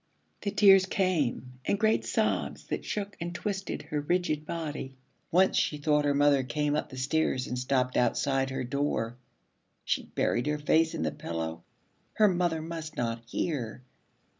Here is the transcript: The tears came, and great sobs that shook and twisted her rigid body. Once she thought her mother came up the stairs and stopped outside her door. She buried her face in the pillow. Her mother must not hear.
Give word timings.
The 0.41 0.49
tears 0.49 0.87
came, 0.87 1.59
and 1.63 1.79
great 1.79 2.03
sobs 2.05 2.63
that 2.69 2.83
shook 2.83 3.15
and 3.21 3.35
twisted 3.35 3.83
her 3.83 4.01
rigid 4.01 4.47
body. 4.47 4.97
Once 5.29 5.57
she 5.57 5.77
thought 5.77 6.05
her 6.05 6.15
mother 6.15 6.41
came 6.41 6.75
up 6.75 6.89
the 6.89 6.97
stairs 6.97 7.45
and 7.45 7.55
stopped 7.55 7.95
outside 7.95 8.49
her 8.49 8.63
door. 8.63 9.15
She 9.85 10.05
buried 10.07 10.47
her 10.47 10.57
face 10.57 10.95
in 10.95 11.03
the 11.03 11.11
pillow. 11.11 11.63
Her 12.13 12.27
mother 12.27 12.63
must 12.63 12.97
not 12.97 13.21
hear. 13.27 13.83